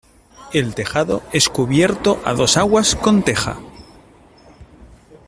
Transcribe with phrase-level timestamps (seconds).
[0.51, 3.59] El tejado es cubierto a dos aguas con teja.